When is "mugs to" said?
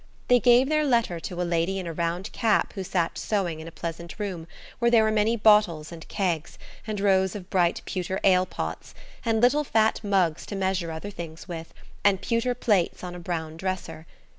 10.03-10.55